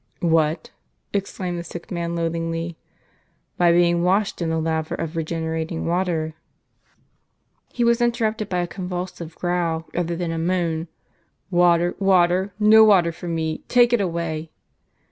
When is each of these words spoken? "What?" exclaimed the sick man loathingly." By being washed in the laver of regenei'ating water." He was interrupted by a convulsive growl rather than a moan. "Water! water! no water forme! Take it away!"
"What?" 0.23 0.71
exclaimed 1.13 1.59
the 1.59 1.63
sick 1.63 1.91
man 1.91 2.15
loathingly." 2.15 2.75
By 3.59 3.71
being 3.71 4.01
washed 4.01 4.41
in 4.41 4.49
the 4.49 4.57
laver 4.59 4.95
of 4.95 5.11
regenei'ating 5.15 5.83
water." 5.83 6.33
He 7.71 7.83
was 7.83 8.01
interrupted 8.01 8.49
by 8.49 8.61
a 8.61 8.67
convulsive 8.67 9.35
growl 9.35 9.85
rather 9.93 10.15
than 10.15 10.31
a 10.31 10.39
moan. 10.39 10.87
"Water! 11.51 11.93
water! 11.99 12.51
no 12.57 12.83
water 12.83 13.11
forme! 13.11 13.59
Take 13.67 13.93
it 13.93 14.01
away!" 14.01 14.49